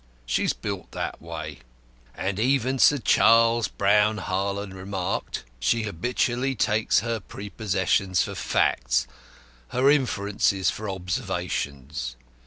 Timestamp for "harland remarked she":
4.17-5.83